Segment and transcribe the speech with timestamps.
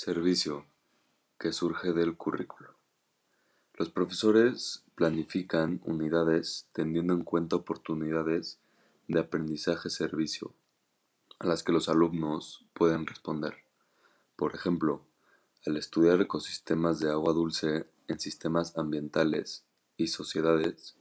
[0.00, 0.64] Servicio,
[1.40, 2.76] que surge del currículo.
[3.74, 8.60] Los profesores planifican unidades teniendo en cuenta oportunidades
[9.08, 10.54] de aprendizaje-servicio
[11.40, 13.56] a las que los alumnos pueden responder.
[14.36, 15.04] Por ejemplo,
[15.66, 19.64] al estudiar ecosistemas de agua dulce en sistemas ambientales
[19.96, 20.96] y sociedades,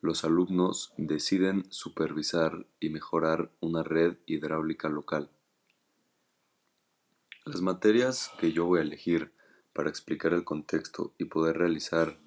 [0.00, 5.30] los alumnos deciden supervisar y mejorar una red hidráulica local.
[7.46, 9.30] Las materias que yo voy a elegir
[9.74, 12.18] para explicar el contexto y poder realizar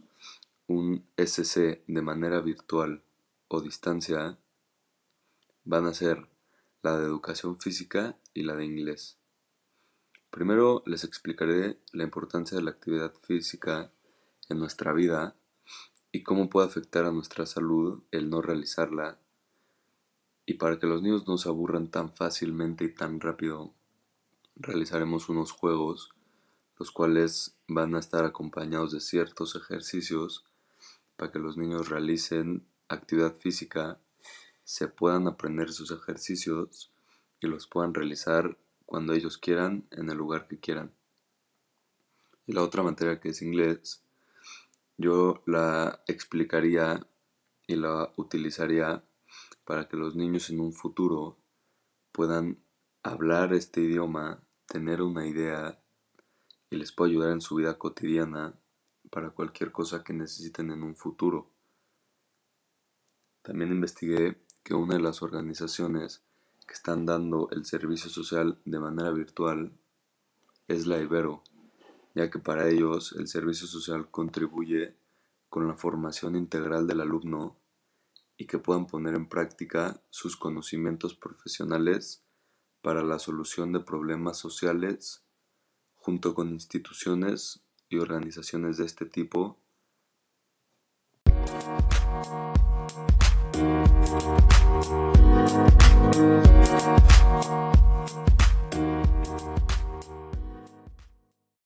[0.67, 3.01] un SC de manera virtual
[3.47, 4.37] o distancia
[5.63, 6.29] van a ser
[6.83, 9.17] la de educación física y la de inglés.
[10.29, 13.91] Primero les explicaré la importancia de la actividad física
[14.49, 15.35] en nuestra vida
[16.11, 19.17] y cómo puede afectar a nuestra salud el no realizarla.
[20.45, 23.73] Y para que los niños no se aburran tan fácilmente y tan rápido,
[24.59, 26.11] realizaremos unos juegos,
[26.77, 30.45] los cuales van a estar acompañados de ciertos ejercicios
[31.15, 33.99] para que los niños realicen actividad física,
[34.63, 36.91] se puedan aprender sus ejercicios
[37.39, 40.93] y los puedan realizar cuando ellos quieran, en el lugar que quieran.
[42.45, 44.01] Y la otra materia que es inglés,
[44.97, 47.05] yo la explicaría
[47.67, 49.03] y la utilizaría
[49.65, 51.37] para que los niños en un futuro
[52.13, 52.57] puedan
[53.03, 55.79] hablar este idioma, tener una idea
[56.69, 58.53] y les pueda ayudar en su vida cotidiana
[59.09, 61.49] para cualquier cosa que necesiten en un futuro.
[63.41, 66.21] También investigué que una de las organizaciones
[66.67, 69.71] que están dando el servicio social de manera virtual
[70.67, 71.43] es la Ibero,
[72.13, 74.95] ya que para ellos el servicio social contribuye
[75.49, 77.55] con la formación integral del alumno
[78.35, 82.26] y que puedan poner en práctica sus conocimientos profesionales
[82.87, 85.21] para la solución de problemas sociales
[85.95, 87.59] junto con instituciones
[87.89, 89.59] y organizaciones de este tipo